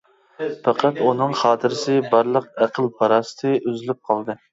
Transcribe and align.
پەقەت 0.67 0.95
ئۇنىڭ 1.09 1.35
خاتىرىسى، 1.41 1.97
بارلىق 2.13 2.47
ئەقىل-پاراسىتى 2.65 3.53
ئۈزۈلۈپ 3.61 4.01
قالدى. 4.11 4.37